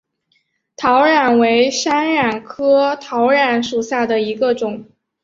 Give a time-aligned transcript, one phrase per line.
[0.77, 4.89] 桃榄为山榄科桃榄属下的一个种。